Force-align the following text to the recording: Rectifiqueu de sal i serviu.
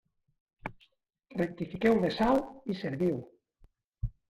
Rectifiqueu 1.41 1.99
de 2.07 2.11
sal 2.17 2.41
i 2.75 2.81
serviu. 2.83 3.23